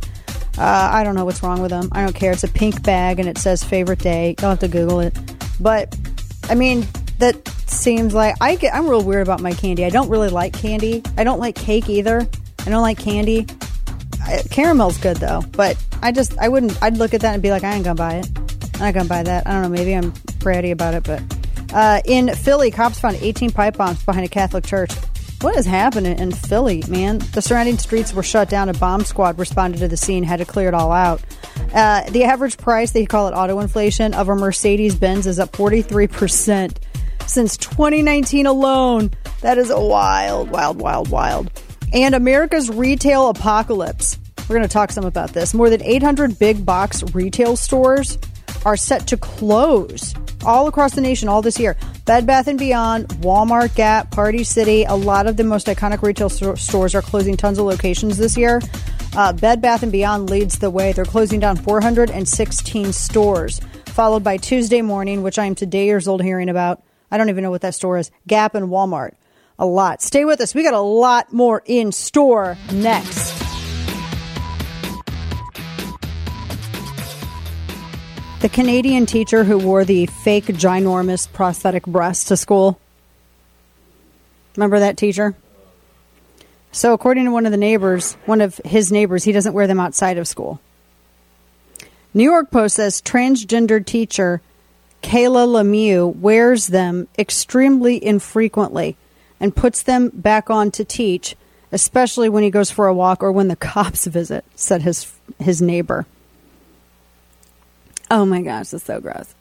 Uh, 0.57 0.89
I 0.93 1.03
don't 1.03 1.15
know 1.15 1.25
what's 1.25 1.41
wrong 1.43 1.61
with 1.61 1.71
them. 1.71 1.89
I 1.91 2.03
don't 2.03 2.13
care. 2.13 2.31
It's 2.31 2.43
a 2.43 2.47
pink 2.47 2.83
bag 2.83 3.19
and 3.19 3.27
it 3.27 3.37
says 3.37 3.63
favorite 3.63 3.99
day. 3.99 4.35
You'll 4.39 4.49
have 4.51 4.59
to 4.59 4.67
Google 4.67 4.99
it. 4.99 5.17
But 5.59 5.95
I 6.49 6.55
mean, 6.55 6.85
that 7.19 7.47
seems 7.67 8.13
like 8.13 8.35
I 8.41 8.55
get. 8.55 8.73
I'm 8.73 8.87
real 8.87 9.03
weird 9.03 9.23
about 9.25 9.41
my 9.41 9.53
candy. 9.53 9.85
I 9.85 9.89
don't 9.89 10.09
really 10.09 10.29
like 10.29 10.53
candy. 10.53 11.03
I 11.17 11.23
don't 11.23 11.39
like 11.39 11.55
cake 11.55 11.89
either. 11.89 12.27
I 12.65 12.69
don't 12.69 12.81
like 12.81 12.99
candy. 12.99 13.47
I, 14.23 14.43
caramel's 14.49 14.97
good 14.97 15.17
though, 15.17 15.41
but 15.51 15.83
I 16.01 16.11
just 16.11 16.37
I 16.37 16.49
wouldn't. 16.49 16.81
I'd 16.83 16.97
look 16.97 17.13
at 17.13 17.21
that 17.21 17.33
and 17.33 17.41
be 17.41 17.51
like, 17.51 17.63
I 17.63 17.73
ain't 17.73 17.85
gonna 17.85 17.95
buy 17.95 18.15
it. 18.15 18.29
I'm 18.75 18.79
not 18.79 18.93
gonna 18.93 19.09
buy 19.09 19.23
that. 19.23 19.47
I 19.47 19.53
don't 19.53 19.61
know. 19.63 19.69
Maybe 19.69 19.95
I'm 19.95 20.11
bratty 20.41 20.71
about 20.71 20.93
it, 20.95 21.03
but 21.03 21.21
uh, 21.73 22.01
in 22.05 22.33
Philly, 22.35 22.71
cops 22.71 22.99
found 22.99 23.17
18 23.21 23.51
pipe 23.51 23.77
bombs 23.77 24.03
behind 24.03 24.25
a 24.25 24.29
Catholic 24.29 24.65
church. 24.65 24.91
What 25.41 25.57
is 25.57 25.65
happening 25.65 26.19
in 26.19 26.31
Philly, 26.31 26.83
man? 26.87 27.17
The 27.17 27.41
surrounding 27.41 27.79
streets 27.79 28.13
were 28.13 28.21
shut 28.21 28.47
down. 28.47 28.69
A 28.69 28.73
bomb 28.73 29.03
squad 29.03 29.39
responded 29.39 29.79
to 29.79 29.87
the 29.87 29.97
scene, 29.97 30.23
had 30.23 30.37
to 30.37 30.45
clear 30.45 30.67
it 30.67 30.75
all 30.75 30.91
out. 30.91 31.19
Uh, 31.73 32.07
the 32.11 32.25
average 32.25 32.57
price, 32.57 32.91
they 32.91 33.07
call 33.07 33.27
it 33.27 33.31
auto 33.31 33.59
inflation, 33.59 34.13
of 34.13 34.29
a 34.29 34.35
Mercedes 34.35 34.93
Benz 34.93 35.25
is 35.25 35.39
up 35.39 35.51
43% 35.53 36.77
since 37.25 37.57
2019 37.57 38.45
alone. 38.45 39.09
That 39.41 39.57
is 39.57 39.69
wild, 39.69 40.51
wild, 40.51 40.79
wild, 40.79 41.09
wild. 41.09 41.51
And 41.91 42.13
America's 42.13 42.69
retail 42.69 43.29
apocalypse. 43.29 44.19
We're 44.41 44.57
going 44.57 44.61
to 44.61 44.69
talk 44.69 44.91
some 44.91 45.05
about 45.05 45.33
this. 45.33 45.55
More 45.55 45.71
than 45.71 45.81
800 45.81 46.37
big 46.37 46.63
box 46.63 47.03
retail 47.15 47.55
stores 47.55 48.19
are 48.63 48.77
set 48.77 49.07
to 49.07 49.17
close 49.17 50.13
all 50.43 50.67
across 50.67 50.93
the 50.93 51.01
nation 51.01 51.29
all 51.29 51.41
this 51.41 51.59
year. 51.59 51.77
Bed 52.05 52.25
Bath 52.25 52.47
and 52.47 52.59
Beyond, 52.59 53.07
Walmart, 53.21 53.75
Gap, 53.75 54.11
Party 54.11 54.43
City, 54.43 54.83
a 54.83 54.95
lot 54.95 55.27
of 55.27 55.37
the 55.37 55.43
most 55.43 55.67
iconic 55.67 56.01
retail 56.01 56.29
st- 56.29 56.57
stores 56.57 56.95
are 56.95 57.01
closing 57.01 57.37
tons 57.37 57.57
of 57.57 57.65
locations 57.65 58.17
this 58.17 58.37
year. 58.37 58.61
Uh, 59.15 59.33
Bed 59.33 59.61
Bath 59.61 59.83
and 59.83 59.91
Beyond 59.91 60.29
leads 60.29 60.59
the 60.59 60.69
way. 60.69 60.93
They're 60.93 61.05
closing 61.05 61.39
down 61.39 61.57
416 61.57 62.93
stores, 62.93 63.59
followed 63.87 64.23
by 64.23 64.37
Tuesday 64.37 64.81
morning, 64.81 65.23
which 65.23 65.37
I 65.37 65.45
am 65.45 65.55
today 65.55 65.85
years 65.85 66.07
old 66.07 66.23
hearing 66.23 66.49
about. 66.49 66.81
I 67.11 67.17
don't 67.17 67.29
even 67.29 67.43
know 67.43 67.51
what 67.51 67.61
that 67.61 67.75
store 67.75 67.97
is. 67.97 68.09
Gap 68.27 68.55
and 68.55 68.69
Walmart. 68.69 69.13
A 69.59 69.65
lot. 69.65 70.01
Stay 70.01 70.25
with 70.25 70.41
us. 70.41 70.55
We 70.55 70.63
got 70.63 70.73
a 70.73 70.79
lot 70.79 71.31
more 71.33 71.61
in 71.65 71.91
store 71.91 72.57
next. 72.73 73.30
The 78.41 78.49
Canadian 78.49 79.05
teacher 79.05 79.43
who 79.43 79.59
wore 79.59 79.85
the 79.85 80.07
fake 80.07 80.45
ginormous 80.45 81.31
prosthetic 81.31 81.85
breast 81.85 82.27
to 82.29 82.35
school. 82.35 82.79
Remember 84.55 84.79
that 84.79 84.97
teacher? 84.97 85.35
So, 86.71 86.93
according 86.93 87.25
to 87.25 87.31
one 87.31 87.45
of 87.45 87.51
the 87.51 87.57
neighbors, 87.59 88.13
one 88.25 88.41
of 88.41 88.59
his 88.65 88.91
neighbors, 88.91 89.23
he 89.23 89.31
doesn't 89.31 89.53
wear 89.53 89.67
them 89.67 89.79
outside 89.79 90.17
of 90.17 90.27
school. 90.27 90.59
New 92.15 92.23
York 92.23 92.49
Post 92.49 92.77
says 92.77 92.99
transgender 92.99 93.85
teacher 93.85 94.41
Kayla 95.03 95.45
Lemieux 95.45 96.11
wears 96.15 96.65
them 96.65 97.07
extremely 97.19 98.03
infrequently 98.03 98.97
and 99.39 99.55
puts 99.55 99.83
them 99.83 100.09
back 100.15 100.49
on 100.49 100.71
to 100.71 100.83
teach, 100.83 101.35
especially 101.71 102.27
when 102.27 102.41
he 102.41 102.49
goes 102.49 102.71
for 102.71 102.87
a 102.87 102.93
walk 102.93 103.21
or 103.21 103.31
when 103.31 103.49
the 103.49 103.55
cops 103.55 104.05
visit, 104.07 104.43
said 104.55 104.81
his 104.81 105.13
his 105.37 105.61
neighbor. 105.61 106.07
Oh 108.11 108.25
my 108.25 108.41
gosh, 108.41 108.67
that's 108.67 108.83
so 108.83 108.99
gross. 108.99 109.33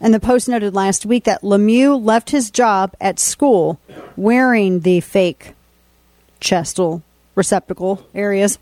And 0.00 0.14
the 0.14 0.20
Post 0.20 0.48
noted 0.48 0.74
last 0.74 1.04
week 1.04 1.24
that 1.24 1.42
Lemieux 1.42 2.00
left 2.00 2.30
his 2.30 2.52
job 2.52 2.94
at 3.00 3.18
school 3.18 3.80
wearing 4.16 4.80
the 4.80 5.00
fake 5.00 5.54
chestal 6.40 7.02
receptacle 7.34 8.06
areas 8.14 8.60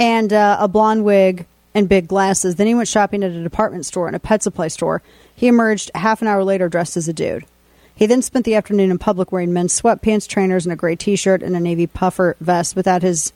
and 0.00 0.32
uh, 0.32 0.56
a 0.58 0.66
blonde 0.66 1.04
wig 1.04 1.46
and 1.76 1.88
big 1.88 2.08
glasses. 2.08 2.56
Then 2.56 2.66
he 2.66 2.74
went 2.74 2.88
shopping 2.88 3.22
at 3.22 3.30
a 3.30 3.40
department 3.40 3.86
store 3.86 4.08
and 4.08 4.16
a 4.16 4.20
pet 4.20 4.42
supply 4.42 4.66
store. 4.66 5.00
He 5.32 5.46
emerged 5.46 5.92
half 5.94 6.20
an 6.20 6.26
hour 6.26 6.42
later 6.42 6.68
dressed 6.68 6.96
as 6.96 7.06
a 7.06 7.12
dude. 7.12 7.46
He 7.94 8.06
then 8.06 8.20
spent 8.20 8.44
the 8.44 8.56
afternoon 8.56 8.90
in 8.90 8.98
public 8.98 9.30
wearing 9.30 9.52
men's 9.52 9.80
sweatpants, 9.80 10.26
trainers, 10.26 10.66
and 10.66 10.72
a 10.72 10.76
gray 10.76 10.96
T-shirt 10.96 11.44
and 11.44 11.54
a 11.54 11.60
navy 11.60 11.86
puffer 11.86 12.34
vest 12.40 12.74
without 12.74 13.02
his 13.02 13.32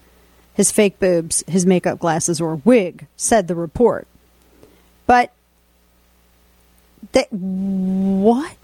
his 0.55 0.73
fake 0.73 0.99
boobs, 0.99 1.45
his 1.47 1.67
makeup 1.67 2.01
glasses, 2.01 2.41
or 2.41 2.57
wig. 2.65 3.07
Said 3.17 3.47
the 3.47 3.55
report. 3.55 4.09
But 5.07 5.33
that 7.13 7.33
what? 7.33 8.57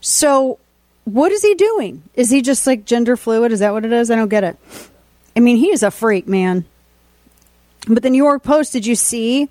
So 0.00 0.58
what 1.04 1.32
is 1.32 1.42
he 1.42 1.54
doing? 1.54 2.02
Is 2.14 2.30
he 2.30 2.42
just 2.42 2.66
like 2.66 2.84
gender 2.84 3.16
fluid? 3.16 3.52
Is 3.52 3.60
that 3.60 3.72
what 3.72 3.84
it 3.84 3.92
is? 3.92 4.10
I 4.10 4.16
don't 4.16 4.28
get 4.28 4.44
it. 4.44 4.56
I 5.36 5.40
mean, 5.40 5.56
he 5.56 5.70
is 5.70 5.82
a 5.82 5.90
freak, 5.90 6.28
man. 6.28 6.64
But 7.88 8.02
the 8.02 8.10
New 8.10 8.22
York 8.22 8.42
Post, 8.42 8.72
did 8.72 8.86
you 8.86 8.94
see 8.94 9.48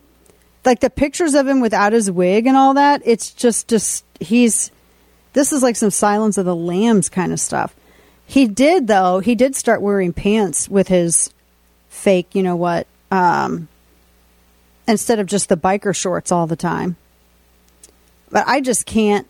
like 0.63 0.79
the 0.79 0.89
pictures 0.89 1.33
of 1.33 1.47
him 1.47 1.59
without 1.59 1.93
his 1.93 2.09
wig 2.09 2.47
and 2.47 2.55
all 2.55 2.75
that? 2.75 3.01
It's 3.03 3.31
just 3.31 3.67
just 3.67 4.05
he's 4.19 4.71
this 5.33 5.51
is 5.51 5.63
like 5.63 5.75
some 5.75 5.91
Silence 5.91 6.37
of 6.37 6.45
the 6.45 6.55
Lambs 6.55 7.09
kind 7.09 7.33
of 7.33 7.39
stuff. 7.39 7.75
He 8.25 8.47
did 8.47 8.87
though. 8.87 9.19
He 9.19 9.35
did 9.35 9.55
start 9.55 9.81
wearing 9.81 10.13
pants 10.13 10.69
with 10.69 10.87
his 10.87 11.33
fake, 11.89 12.33
you 12.33 12.43
know 12.43 12.55
what, 12.55 12.87
um, 13.11 13.67
instead 14.91 15.19
of 15.19 15.25
just 15.25 15.49
the 15.49 15.57
biker 15.57 15.95
shorts 15.95 16.31
all 16.31 16.45
the 16.45 16.55
time. 16.55 16.97
But 18.29 18.47
I 18.47 18.61
just 18.61 18.85
can't. 18.85 19.25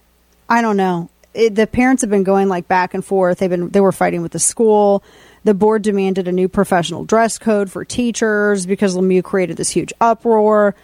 I 0.49 0.61
don't 0.61 0.75
know. 0.75 1.09
It, 1.33 1.55
the 1.55 1.67
parents 1.67 2.01
have 2.01 2.09
been 2.09 2.23
going 2.23 2.49
like 2.49 2.67
back 2.67 2.93
and 2.93 3.05
forth. 3.05 3.37
They've 3.37 3.49
been 3.49 3.69
they 3.69 3.79
were 3.79 3.93
fighting 3.93 4.21
with 4.21 4.33
the 4.33 4.39
school. 4.39 5.03
The 5.43 5.53
board 5.53 5.83
demanded 5.83 6.27
a 6.27 6.31
new 6.31 6.49
professional 6.49 7.05
dress 7.05 7.37
code 7.37 7.71
for 7.71 7.85
teachers 7.85 8.65
because 8.65 8.95
Lemieux 8.95 9.23
created 9.23 9.57
this 9.57 9.69
huge 9.69 9.93
uproar. 10.01 10.75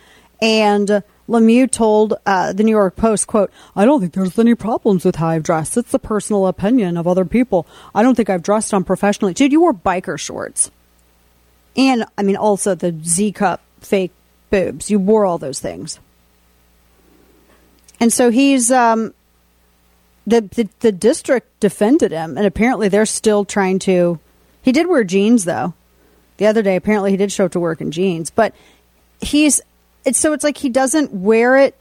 And 0.41 1.03
Lemieux 1.27 1.69
told 1.69 2.13
uh, 2.25 2.53
the 2.53 2.63
New 2.63 2.71
York 2.71 2.95
Post, 2.95 3.27
"quote 3.27 3.51
I 3.75 3.83
don't 3.83 3.99
think 3.99 4.13
there's 4.13 4.39
any 4.39 4.55
problems 4.55 5.03
with 5.03 5.17
how 5.17 5.27
I've 5.27 5.43
dressed. 5.43 5.75
It's 5.75 5.91
the 5.91 5.99
personal 5.99 6.47
opinion 6.47 6.97
of 6.97 7.07
other 7.07 7.25
people. 7.25 7.67
I 7.93 8.03
don't 8.03 8.15
think 8.15 8.29
I've 8.29 8.43
dressed 8.43 8.73
unprofessionally." 8.73 9.33
Dude, 9.33 9.51
you 9.51 9.61
wore 9.61 9.73
biker 9.73 10.17
shorts, 10.19 10.71
and 11.75 12.05
I 12.17 12.23
mean 12.23 12.37
also 12.37 12.75
the 12.75 12.95
Z 13.03 13.33
cup 13.33 13.61
fake 13.81 14.11
boobs. 14.49 14.89
You 14.89 14.99
wore 14.99 15.25
all 15.25 15.37
those 15.37 15.59
things, 15.59 15.99
and 17.99 18.11
so 18.11 18.29
he's 18.29 18.71
um, 18.71 19.13
the, 20.25 20.41
the 20.41 20.69
the 20.79 20.91
district 20.91 21.59
defended 21.59 22.11
him, 22.11 22.37
and 22.37 22.45
apparently 22.45 22.89
they're 22.89 23.05
still 23.05 23.45
trying 23.45 23.79
to. 23.79 24.19
He 24.61 24.71
did 24.71 24.87
wear 24.87 25.03
jeans 25.03 25.45
though. 25.45 25.73
The 26.37 26.45
other 26.45 26.61
day, 26.61 26.75
apparently 26.75 27.11
he 27.11 27.17
did 27.17 27.31
show 27.31 27.45
up 27.45 27.53
to 27.53 27.59
work 27.59 27.81
in 27.81 27.91
jeans, 27.91 28.29
but 28.29 28.53
he's 29.19 29.61
it's 30.05 30.19
so 30.19 30.33
it's 30.33 30.43
like 30.43 30.57
he 30.57 30.69
doesn't 30.69 31.11
wear 31.11 31.57
it 31.57 31.79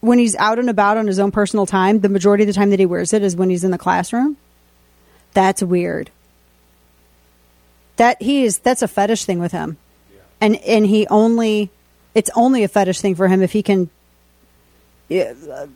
when 0.00 0.18
he's 0.18 0.36
out 0.36 0.58
and 0.58 0.68
about 0.68 0.96
on 0.96 1.06
his 1.06 1.18
own 1.18 1.30
personal 1.30 1.66
time. 1.66 2.00
The 2.00 2.08
majority 2.08 2.44
of 2.44 2.48
the 2.48 2.52
time 2.52 2.70
that 2.70 2.78
he 2.78 2.86
wears 2.86 3.12
it 3.12 3.22
is 3.22 3.36
when 3.36 3.50
he's 3.50 3.64
in 3.64 3.70
the 3.70 3.78
classroom. 3.78 4.36
That's 5.32 5.62
weird. 5.62 6.10
That 7.96 8.20
he 8.20 8.44
is 8.44 8.58
that's 8.58 8.82
a 8.82 8.88
fetish 8.88 9.24
thing 9.24 9.38
with 9.38 9.52
him. 9.52 9.78
And 10.42 10.56
and 10.56 10.84
he 10.84 11.06
only 11.06 11.70
it's 12.14 12.30
only 12.34 12.64
a 12.64 12.68
fetish 12.68 13.00
thing 13.00 13.14
for 13.14 13.28
him 13.28 13.40
if 13.42 13.52
he 13.52 13.62
can 13.62 13.88
uh, 15.10 15.66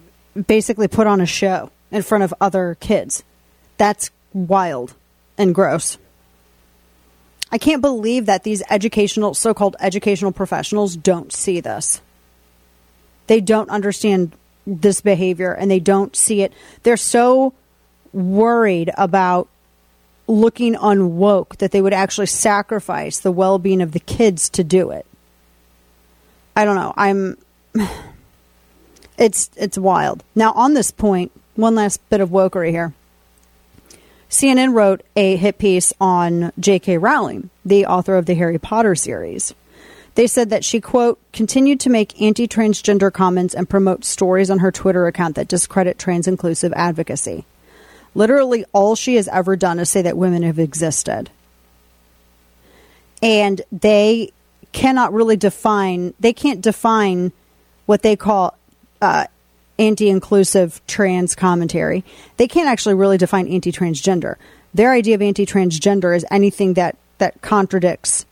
basically 0.46 0.88
put 0.88 1.06
on 1.06 1.20
a 1.20 1.26
show 1.26 1.70
in 1.90 2.02
front 2.02 2.25
of 2.25 2.35
other 2.40 2.76
kids. 2.80 3.25
That's 3.78 4.11
wild 4.32 4.94
and 5.38 5.54
gross. 5.54 5.99
I 7.50 7.58
can't 7.58 7.80
believe 7.80 8.26
that 8.26 8.42
these 8.42 8.62
educational, 8.68 9.35
so 9.35 9.54
called 9.54 9.76
educational 9.78 10.32
professionals 10.32 10.96
don't 10.96 11.32
see 11.32 11.61
this. 11.61 12.00
They 13.28 13.40
don't 13.40 13.70
understand 13.70 14.32
this 14.66 15.00
behavior 15.00 15.52
and 15.52 15.70
they 15.70 15.80
don't 15.80 16.16
see 16.16 16.42
it. 16.42 16.52
They're 16.82 16.96
so 16.96 17.54
worried 18.12 18.90
about 18.99 19.49
looking 20.28 20.75
unwoke 20.75 21.56
that 21.59 21.71
they 21.71 21.80
would 21.80 21.92
actually 21.92 22.26
sacrifice 22.26 23.18
the 23.18 23.33
well 23.33 23.59
being 23.59 23.80
of 23.80 23.92
the 23.92 24.00
kids 24.00 24.49
to 24.50 24.64
do 24.64 24.90
it. 24.90 25.06
I 26.54 26.64
don't 26.64 26.76
know. 26.76 26.95
I'm. 26.97 27.38
It's 29.18 29.49
it's 29.56 29.78
wild. 29.78 30.23
Now 30.35 30.52
on 30.52 30.75
this 30.75 30.90
point, 30.90 31.33
one 31.54 31.75
last 31.75 32.06
bit 32.11 32.21
of 32.21 32.28
wokery 32.28 32.68
here. 32.68 32.92
CNN 34.28 34.75
wrote 34.75 35.02
a 35.16 35.37
hit 35.37 35.56
piece 35.56 35.92
on 36.00 36.52
J.K. 36.59 36.99
Rowling, 36.99 37.49
the 37.64 37.87
author 37.87 38.16
of 38.16 38.26
the 38.26 38.35
Harry 38.35 38.59
Potter 38.59 38.95
series. 38.95 39.54
They 40.16 40.26
said 40.26 40.50
that 40.50 40.64
she, 40.64 40.80
quote, 40.80 41.18
continued 41.33 41.80
to 41.80 41.90
make 41.90 42.21
anti 42.21 42.49
transgender 42.49 43.12
comments 43.12 43.54
and 43.54 43.68
promote 43.68 44.04
stories 44.04 44.50
on 44.50 44.59
her 44.59 44.73
Twitter 44.73 45.06
account 45.06 45.37
that 45.37 45.49
discredit 45.49 45.99
trans 45.99 46.26
inclusive 46.26 46.73
advocacy. 46.75 47.45
Literally, 48.16 48.64
all 48.73 48.96
she 48.96 49.16
has 49.16 49.28
ever 49.28 49.56
done 49.56 49.78
is 49.78 49.90
say 49.90 50.00
that 50.00 50.16
women 50.16 50.42
have 50.42 50.58
existed. 50.58 51.28
And 53.23 53.61
they 53.70 54.32
cannot 54.73 55.12
really 55.12 55.37
define, 55.37 56.14
they 56.18 56.32
can't 56.32 56.62
define 56.62 57.30
what 57.85 58.00
they 58.00 58.16
call 58.16 58.56
uh, 59.02 59.26
anti 59.78 60.08
inclusive 60.08 60.80
trans 60.87 61.35
commentary. 61.35 62.04
They 62.38 62.49
can't 62.49 62.70
actually 62.70 62.94
really 62.94 63.18
define 63.18 63.49
anti 63.49 63.70
transgender. 63.70 64.37
Their 64.73 64.92
idea 64.92 65.14
of 65.14 65.20
anti 65.20 65.44
transgender 65.44 66.16
is 66.16 66.25
anything 66.30 66.73
that, 66.75 66.96
that 67.18 67.42
contradicts 67.42 68.25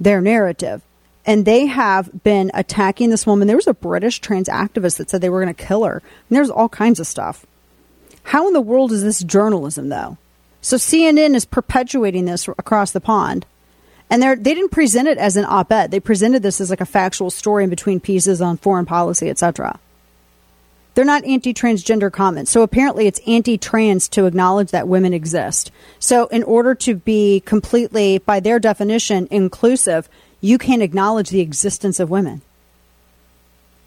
their 0.00 0.20
narrative. 0.20 0.82
And 1.24 1.44
they 1.44 1.66
have 1.66 2.24
been 2.24 2.50
attacking 2.54 3.10
this 3.10 3.24
woman. 3.24 3.46
There 3.46 3.56
was 3.56 3.68
a 3.68 3.74
British 3.74 4.18
trans 4.18 4.48
activist 4.48 4.96
that 4.96 5.10
said 5.10 5.20
they 5.20 5.30
were 5.30 5.40
going 5.40 5.54
to 5.54 5.64
kill 5.64 5.84
her. 5.84 6.02
And 6.28 6.36
there's 6.36 6.50
all 6.50 6.68
kinds 6.68 6.98
of 6.98 7.06
stuff. 7.06 7.46
How 8.24 8.46
in 8.46 8.52
the 8.52 8.60
world 8.60 8.92
is 8.92 9.02
this 9.02 9.22
journalism, 9.22 9.88
though? 9.88 10.16
So 10.60 10.76
CNN 10.76 11.34
is 11.34 11.44
perpetuating 11.44 12.24
this 12.24 12.46
across 12.48 12.92
the 12.92 13.00
pond. 13.00 13.46
And 14.08 14.22
they 14.22 14.34
didn't 14.36 14.70
present 14.72 15.08
it 15.08 15.18
as 15.18 15.36
an 15.36 15.46
op-ed. 15.46 15.90
They 15.90 15.98
presented 15.98 16.42
this 16.42 16.60
as 16.60 16.70
like 16.70 16.82
a 16.82 16.86
factual 16.86 17.30
story 17.30 17.64
in 17.64 17.70
between 17.70 17.98
pieces 17.98 18.42
on 18.42 18.58
foreign 18.58 18.84
policy, 18.84 19.30
etc. 19.30 19.80
They're 20.94 21.06
not 21.06 21.24
anti-transgender 21.24 22.12
comments. 22.12 22.50
So 22.50 22.60
apparently 22.60 23.06
it's 23.06 23.20
anti-trans 23.26 24.08
to 24.10 24.26
acknowledge 24.26 24.70
that 24.70 24.86
women 24.86 25.14
exist. 25.14 25.72
So 25.98 26.26
in 26.26 26.42
order 26.42 26.74
to 26.74 26.94
be 26.94 27.40
completely, 27.40 28.18
by 28.18 28.40
their 28.40 28.58
definition, 28.58 29.28
inclusive, 29.30 30.10
you 30.42 30.58
can't 30.58 30.82
acknowledge 30.82 31.30
the 31.30 31.40
existence 31.40 31.98
of 31.98 32.10
women. 32.10 32.42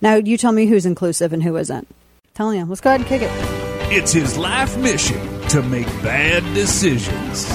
Now 0.02 0.16
you 0.16 0.38
tell 0.38 0.52
me 0.52 0.66
who's 0.66 0.88
inclusive 0.88 1.34
and 1.34 1.44
who 1.44 1.56
isn't. 1.56 1.88
telling 2.34 2.60
you. 2.60 2.66
Let's 2.66 2.82
go 2.82 2.90
ahead 2.90 3.02
and 3.02 3.10
kick 3.10 3.22
it. 3.22 3.65
It's 3.88 4.12
his 4.12 4.36
life 4.36 4.78
mission 4.78 5.42
to 5.50 5.62
make 5.62 5.86
bad 6.02 6.44
decisions. 6.56 7.46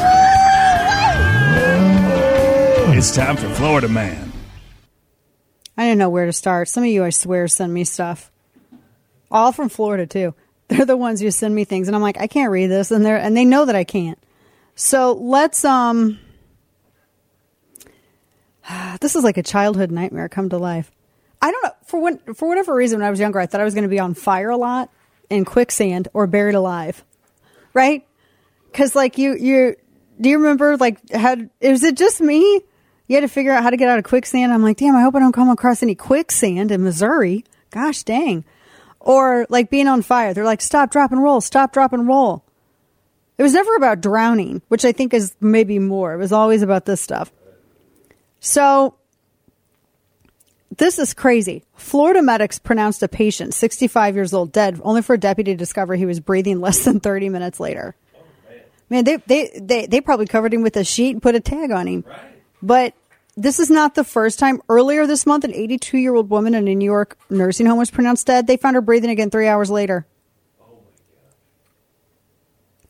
It's 2.97 3.15
time 3.15 3.37
for 3.37 3.49
Florida 3.51 3.89
Man. 3.89 4.33
I 5.77 5.85
didn't 5.85 5.99
know 5.99 6.09
where 6.09 6.27
to 6.27 6.33
start. 6.33 6.69
Some 6.69 6.85
of 6.85 6.91
you, 6.91 7.03
I 7.03 7.11
swear, 7.11 7.49
send 7.49 7.75
me 7.75 7.85
stuff. 7.85 8.31
All 9.31 9.51
from 9.51 9.69
Florida 9.69 10.07
too. 10.07 10.35
They're 10.69 10.85
the 10.85 10.97
ones 10.97 11.21
who 11.21 11.31
send 11.31 11.55
me 11.55 11.65
things, 11.65 11.89
and 11.89 11.97
I'm 11.97 12.03
like, 12.03 12.19
I 12.19 12.27
can't 12.27 12.53
read 12.53 12.69
this, 12.69 12.91
and 12.91 13.05
they're 13.05 13.17
and 13.17 13.37
they 13.37 13.45
know 13.45 13.65
that 13.65 13.75
I 13.75 13.85
can't. 13.85 14.19
So 14.77 15.13
let's 15.15 15.65
um. 15.65 16.19
This 19.01 19.17
is 19.17 19.25
like 19.25 19.37
a 19.37 19.43
childhood 19.43 19.91
nightmare 19.91 20.29
come 20.29 20.49
to 20.51 20.59
life. 20.59 20.93
I 21.43 21.51
don't 21.51 21.65
know 21.65 21.73
for 21.87 22.01
when 22.01 22.19
for 22.35 22.47
whatever 22.47 22.75
reason 22.75 23.01
when 23.01 23.07
I 23.07 23.11
was 23.11 23.19
younger, 23.19 23.41
I 23.41 23.47
thought 23.47 23.61
I 23.61 23.65
was 23.65 23.75
going 23.75 23.83
to 23.83 23.89
be 23.89 23.99
on 23.99 24.15
fire 24.15 24.51
a 24.51 24.57
lot, 24.57 24.91
in 25.31 25.45
quicksand, 25.45 26.09
or 26.13 26.27
buried 26.27 26.55
alive, 26.55 27.03
right? 27.73 28.07
Because 28.71 28.95
like 28.95 29.17
you 29.17 29.35
you 29.35 29.77
do 30.21 30.29
you 30.29 30.39
remember 30.39 30.77
like 30.77 31.11
had 31.11 31.49
it 31.61 31.97
just 31.97 32.21
me? 32.21 32.61
You 33.07 33.17
had 33.17 33.23
to 33.23 33.29
figure 33.29 33.53
out 33.53 33.63
how 33.63 33.71
to 33.71 33.77
get 33.77 33.89
out 33.89 33.99
of 33.99 34.05
quicksand. 34.05 34.53
I'm 34.53 34.63
like, 34.63 34.77
damn, 34.77 34.95
I 34.95 35.03
hope 35.03 35.17
I 35.17 35.19
don't 35.19 35.33
come 35.33 35.49
across 35.49 35.83
any 35.83 35.97
quicksand 35.97 36.71
in 36.71 36.85
Missouri. 36.85 37.45
Gosh 37.71 38.05
dang. 38.05 38.45
Or 39.01 39.47
like 39.49 39.71
being 39.71 39.89
on 39.89 40.03
fire. 40.03 40.33
They're 40.35 40.45
like, 40.45 40.61
stop, 40.61 40.91
drop, 40.91 41.11
and 41.11 41.23
roll, 41.23 41.41
stop, 41.41 41.73
drop, 41.73 41.93
and 41.93 42.07
roll. 42.07 42.45
It 43.37 43.43
was 43.43 43.55
never 43.55 43.75
about 43.75 44.01
drowning, 44.03 44.63
which 44.69 44.85
I 44.85 44.93
think 44.93 45.15
is 45.15 45.35
maybe 45.41 45.79
more. 45.79 46.13
It 46.13 46.19
was 46.19 46.31
always 46.31 46.63
about 46.63 46.85
this 46.85 47.01
stuff. 47.01 47.33
So 48.39 48.95
this 50.77 50.99
is 50.99 51.15
crazy. 51.15 51.65
Florida 51.75 52.23
medics 52.23 52.59
pronounced 52.59 53.03
a 53.03 53.09
patient, 53.09 53.55
65 53.55 54.15
years 54.15 54.33
old, 54.33 54.53
dead, 54.53 54.81
only 54.85 55.03
for 55.03 55.15
a 55.15 55.19
deputy 55.19 55.53
to 55.53 55.57
discover 55.57 55.97
he 55.97 56.07
was 56.07 56.21
breathing 56.21 56.61
less 56.61 56.85
than 56.85 57.01
30 57.01 57.29
minutes 57.29 57.59
later. 57.59 57.97
Man, 58.89 59.05
they, 59.05 59.17
they, 59.17 59.51
they, 59.61 59.87
they 59.87 60.01
probably 60.01 60.27
covered 60.27 60.53
him 60.53 60.63
with 60.63 60.77
a 60.77 60.85
sheet 60.85 61.13
and 61.13 61.23
put 61.23 61.35
a 61.35 61.41
tag 61.41 61.71
on 61.71 61.87
him. 61.87 62.05
But 62.61 62.95
this 63.37 63.61
is 63.61 63.71
not 63.71 63.95
the 63.95 64.05
first 64.05 64.39
time. 64.39 64.61
Earlier 64.69 65.07
this 65.07 65.27
month, 65.27 65.45
an 65.45 65.55
82 65.55 65.99
year 65.99 66.15
old 66.15 66.29
woman 66.29 66.55
in 66.55 66.67
a 66.67 66.75
New 66.75 66.85
York 66.85 67.17
nursing 67.31 67.67
home 67.67 67.79
was 67.79 67.91
pronounced 67.91 68.27
dead. 68.27 68.47
They 68.47 68.57
found 68.57 68.75
her 68.75 68.81
breathing 68.81 69.11
again 69.11 69.31
three 69.31 69.47
hours 69.47 69.71
later. 69.71 70.07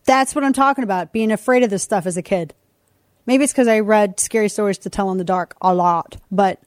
That's 0.05 0.35
what 0.35 0.43
I'm 0.43 0.55
talking 0.55 0.83
about, 0.83 1.13
being 1.13 1.31
afraid 1.31 1.63
of 1.63 1.71
this 1.71 1.83
stuff 1.83 2.07
as 2.07 2.17
a 2.17 2.23
kid. 2.23 2.55
Maybe 3.27 3.45
it's 3.45 3.53
because 3.53 3.69
I 3.69 3.81
read 3.81 4.19
scary 4.19 4.49
stories 4.49 4.79
to 4.79 4.91
tell 4.91 5.13
in 5.13 5.19
the 5.19 5.25
dark 5.25 5.55
a 5.61 5.75
lot, 5.75 6.17
but 6.33 6.59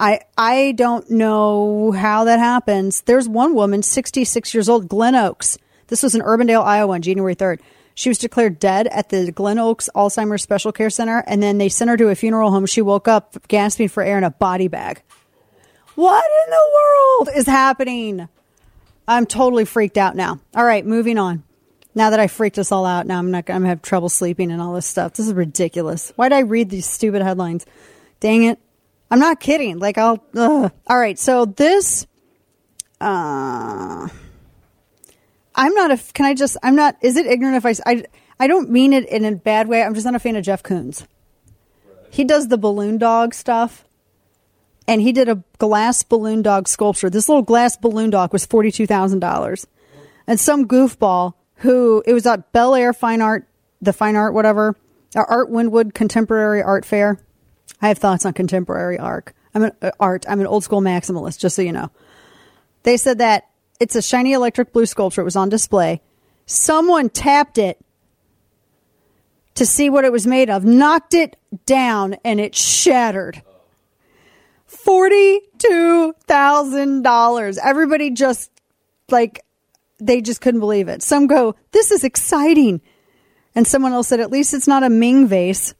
I 0.00 0.20
I 0.36 0.72
don't 0.72 1.10
know 1.10 1.92
how 1.92 2.24
that 2.24 2.38
happens. 2.38 3.02
There's 3.02 3.28
one 3.28 3.54
woman, 3.54 3.82
66 3.82 4.54
years 4.54 4.68
old, 4.68 4.88
Glen 4.88 5.14
Oaks. 5.14 5.58
This 5.88 6.02
was 6.02 6.14
in 6.14 6.20
Urbandale, 6.20 6.64
Iowa, 6.64 6.94
on 6.94 7.02
January 7.02 7.34
3rd. 7.34 7.60
She 7.94 8.08
was 8.08 8.18
declared 8.18 8.60
dead 8.60 8.86
at 8.86 9.08
the 9.08 9.32
Glen 9.32 9.58
Oaks 9.58 9.90
Alzheimer's 9.94 10.42
Special 10.42 10.70
Care 10.70 10.90
Center, 10.90 11.24
and 11.26 11.42
then 11.42 11.58
they 11.58 11.68
sent 11.68 11.90
her 11.90 11.96
to 11.96 12.10
a 12.10 12.14
funeral 12.14 12.52
home. 12.52 12.66
She 12.66 12.80
woke 12.80 13.08
up 13.08 13.36
gasping 13.48 13.88
for 13.88 14.04
air 14.04 14.18
in 14.18 14.24
a 14.24 14.30
body 14.30 14.68
bag. 14.68 15.02
What 15.96 16.24
in 16.44 16.50
the 16.50 16.70
world 16.74 17.36
is 17.36 17.46
happening? 17.46 18.28
I'm 19.08 19.26
totally 19.26 19.64
freaked 19.64 19.98
out 19.98 20.14
now. 20.14 20.38
All 20.54 20.64
right, 20.64 20.86
moving 20.86 21.18
on. 21.18 21.42
Now 21.92 22.10
that 22.10 22.20
I 22.20 22.28
freaked 22.28 22.58
us 22.58 22.70
all 22.70 22.86
out, 22.86 23.06
now 23.06 23.18
I'm 23.18 23.32
not 23.32 23.46
going 23.46 23.62
to 23.62 23.68
have 23.68 23.82
trouble 23.82 24.08
sleeping 24.08 24.52
and 24.52 24.62
all 24.62 24.74
this 24.74 24.86
stuff. 24.86 25.14
This 25.14 25.26
is 25.26 25.32
ridiculous. 25.32 26.12
Why 26.14 26.28
did 26.28 26.36
I 26.36 26.40
read 26.42 26.70
these 26.70 26.86
stupid 26.86 27.22
headlines? 27.22 27.66
Dang 28.20 28.44
it. 28.44 28.60
I'm 29.10 29.18
not 29.18 29.40
kidding. 29.40 29.78
Like, 29.78 29.98
I'll. 29.98 30.22
Ugh. 30.36 30.70
All 30.86 30.98
right, 30.98 31.18
so 31.18 31.44
this. 31.46 32.06
Uh, 33.00 34.08
I'm 35.54 35.74
not 35.74 35.90
a. 35.90 36.12
Can 36.12 36.26
I 36.26 36.34
just? 36.34 36.56
I'm 36.62 36.76
not. 36.76 36.96
Is 37.00 37.16
it 37.16 37.26
ignorant 37.26 37.56
if 37.56 37.66
I? 37.66 37.90
I, 37.90 38.04
I 38.38 38.46
don't 38.46 38.70
mean 38.70 38.92
it 38.92 39.08
in 39.08 39.24
a 39.24 39.32
bad 39.32 39.68
way. 39.68 39.82
I'm 39.82 39.94
just 39.94 40.04
not 40.04 40.14
a 40.14 40.18
fan 40.18 40.36
of 40.36 40.44
Jeff 40.44 40.62
Koons. 40.62 41.06
He 42.10 42.24
does 42.24 42.48
the 42.48 42.58
balloon 42.58 42.98
dog 42.98 43.34
stuff, 43.34 43.84
and 44.86 45.00
he 45.00 45.12
did 45.12 45.28
a 45.28 45.42
glass 45.58 46.02
balloon 46.02 46.42
dog 46.42 46.68
sculpture. 46.68 47.10
This 47.10 47.28
little 47.28 47.42
glass 47.42 47.76
balloon 47.76 48.10
dog 48.10 48.32
was 48.32 48.46
forty 48.46 48.70
two 48.70 48.86
thousand 48.86 49.20
dollars, 49.20 49.66
and 50.26 50.38
some 50.38 50.66
goofball 50.66 51.34
who 51.56 52.02
it 52.06 52.12
was 52.12 52.26
at 52.26 52.52
Bel 52.52 52.74
Air 52.74 52.92
Fine 52.92 53.22
Art, 53.22 53.48
the 53.80 53.92
Fine 53.92 54.16
Art 54.16 54.34
whatever, 54.34 54.76
Art 55.16 55.50
Wynwood 55.50 55.94
Contemporary 55.94 56.62
Art 56.62 56.84
Fair. 56.84 57.18
I 57.80 57.88
have 57.88 57.98
thoughts 57.98 58.26
on 58.26 58.32
contemporary 58.32 58.98
art. 58.98 59.32
I'm 59.54 59.64
an 59.64 59.72
uh, 59.80 59.90
art. 60.00 60.24
I'm 60.28 60.40
an 60.40 60.46
old 60.46 60.64
school 60.64 60.80
maximalist, 60.80 61.38
just 61.38 61.56
so 61.56 61.62
you 61.62 61.72
know. 61.72 61.90
They 62.82 62.96
said 62.96 63.18
that 63.18 63.48
it's 63.80 63.96
a 63.96 64.02
shiny 64.02 64.32
electric 64.32 64.72
blue 64.72 64.86
sculpture. 64.86 65.20
It 65.20 65.24
was 65.24 65.36
on 65.36 65.48
display. 65.48 66.00
Someone 66.46 67.10
tapped 67.10 67.58
it 67.58 67.78
to 69.54 69.66
see 69.66 69.90
what 69.90 70.04
it 70.04 70.12
was 70.12 70.24
made 70.26 70.50
of, 70.50 70.64
knocked 70.64 71.14
it 71.14 71.36
down, 71.66 72.16
and 72.24 72.40
it 72.40 72.54
shattered. 72.54 73.42
$42,000. 74.70 77.58
Everybody 77.62 78.10
just, 78.10 78.50
like, 79.10 79.44
they 79.98 80.20
just 80.20 80.40
couldn't 80.40 80.60
believe 80.60 80.86
it. 80.88 81.02
Some 81.02 81.26
go, 81.26 81.56
This 81.72 81.90
is 81.90 82.04
exciting. 82.04 82.80
And 83.54 83.66
someone 83.66 83.92
else 83.92 84.08
said, 84.08 84.20
At 84.20 84.30
least 84.30 84.54
it's 84.54 84.68
not 84.68 84.84
a 84.84 84.90
Ming 84.90 85.26
vase. 85.26 85.74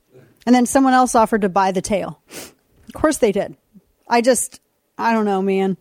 And 0.48 0.54
then 0.54 0.64
someone 0.64 0.94
else 0.94 1.14
offered 1.14 1.42
to 1.42 1.50
buy 1.50 1.72
the 1.72 1.82
tail. 1.82 2.22
Of 2.30 2.94
course 2.94 3.18
they 3.18 3.32
did. 3.32 3.54
I 4.08 4.22
just, 4.22 4.62
I 4.96 5.12
don't 5.12 5.26
know, 5.26 5.42
man. 5.42 5.76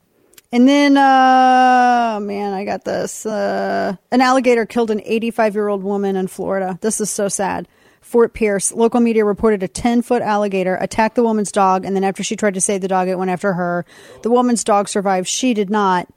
And 0.51 0.67
then, 0.67 0.97
uh, 0.97 2.19
man, 2.21 2.51
I 2.51 2.65
got 2.65 2.83
this. 2.83 3.25
Uh, 3.25 3.95
an 4.11 4.19
alligator 4.19 4.65
killed 4.65 4.91
an 4.91 4.99
85 5.05 5.55
year 5.55 5.69
old 5.69 5.83
woman 5.83 6.17
in 6.17 6.27
Florida. 6.27 6.77
This 6.81 6.99
is 6.99 7.09
so 7.09 7.29
sad. 7.29 7.69
Fort 8.01 8.33
Pierce, 8.33 8.73
local 8.73 8.99
media 8.99 9.23
reported 9.23 9.63
a 9.63 9.69
10 9.69 10.01
foot 10.01 10.21
alligator 10.21 10.75
attacked 10.75 11.15
the 11.15 11.23
woman's 11.23 11.53
dog, 11.53 11.85
and 11.85 11.95
then 11.95 12.03
after 12.03 12.21
she 12.21 12.35
tried 12.35 12.55
to 12.55 12.59
save 12.59 12.81
the 12.81 12.89
dog, 12.89 13.07
it 13.07 13.17
went 13.17 13.31
after 13.31 13.53
her. 13.53 13.85
The 14.21 14.31
woman's 14.31 14.65
dog 14.65 14.89
survived. 14.89 15.29
She 15.29 15.53
did 15.53 15.69
not. 15.69 16.09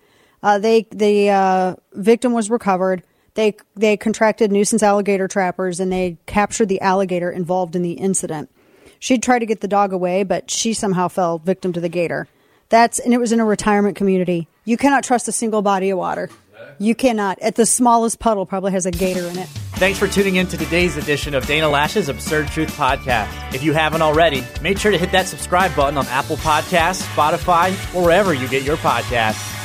Uh, 0.43 0.59
they, 0.59 0.89
the 0.91 1.31
uh, 1.31 1.77
victim 1.93 2.33
was 2.33 2.51
recovered. 2.51 3.05
They, 3.35 3.57
they 3.77 3.97
contracted 3.97 4.51
nuisance 4.51 4.83
alligator 4.83 5.29
trappers, 5.29 5.81
and 5.81 5.93
they 5.93 6.19
captured 6.27 6.69
the 6.69 6.81
alligator 6.81 7.31
involved 7.31 7.77
in 7.77 7.83
the 7.83 7.93
incident. 7.93 8.51
She'd 8.99 9.23
tried 9.23 9.39
to 9.41 9.47
get 9.47 9.61
the 9.61 9.69
dog 9.69 9.93
away, 9.93 10.25
but 10.25 10.51
she 10.51 10.75
somehow 10.75 11.09
fell 11.09 11.39
victim 11.39 11.73
to 11.73 11.81
the 11.81 11.89
gator. 11.89 12.29
That's 12.69 12.99
and 12.99 13.13
it 13.13 13.19
was 13.19 13.33
in 13.33 13.41
a 13.41 13.45
retirement 13.45 13.97
community. 13.97 14.47
You 14.65 14.77
cannot 14.77 15.05
trust 15.05 15.27
a 15.27 15.33
single 15.33 15.63
body 15.63 15.91
of 15.91 15.99
water. 15.99 16.31
You 16.79 16.95
cannot. 16.95 17.39
At 17.41 17.57
the 17.57 17.67
smallest 17.67 18.19
puddle, 18.19 18.47
probably 18.47 18.73
has 18.73 18.87
a 18.87 18.91
gator 18.91 19.27
in 19.27 19.39
it. 19.39 19.49
Thanks 19.75 19.99
for 19.99 20.07
tuning 20.07 20.37
in 20.37 20.47
to 20.49 20.57
today's 20.57 20.97
edition 20.97 21.35
of 21.35 21.47
Dana 21.47 21.67
Loesch's 21.67 22.09
Absurd 22.09 22.49
Truth 22.49 22.77
Podcast. 22.77 23.55
If 23.55 23.63
you 23.63 23.73
haven't 23.73 24.03
already, 24.03 24.45
make 24.63 24.79
sure 24.79 24.91
to 24.91 24.99
hit 24.99 25.11
that 25.13 25.27
subscribe 25.27 25.75
button 25.75 25.97
on 25.97 26.07
Apple 26.07 26.37
Podcasts, 26.37 27.03
Spotify, 27.15 27.73
or 27.95 28.05
wherever 28.05 28.35
you 28.35 28.47
get 28.49 28.63
your 28.63 28.77
podcasts. 28.77 29.60